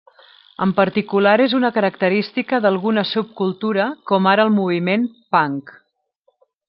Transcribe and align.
En 0.65 0.71
particular 0.77 1.33
és 1.43 1.53
una 1.57 1.69
característica 1.75 2.61
d'alguna 2.63 3.03
subcultura 3.11 3.85
com 4.13 4.31
ara 4.33 4.47
el 4.51 4.55
moviment 4.57 5.07
Punk. 5.37 5.71